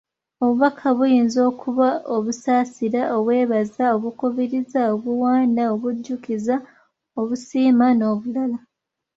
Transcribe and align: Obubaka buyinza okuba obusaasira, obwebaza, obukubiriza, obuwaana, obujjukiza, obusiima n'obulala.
Obubaka 0.43 0.85
buyinza 0.97 1.39
okuba 1.51 1.87
obusaasira, 2.15 3.01
obwebaza, 3.17 3.83
obukubiriza, 3.95 4.79
obuwaana, 4.93 5.61
obujjukiza, 5.73 6.55
obusiima 7.19 7.87
n'obulala. 7.97 8.57